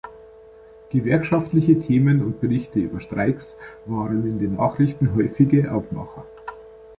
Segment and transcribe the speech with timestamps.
[0.89, 3.55] Gewerkschaftliche Themen und Berichte über Streiks
[3.85, 6.25] waren in den Nachrichten häufige Aufmacher.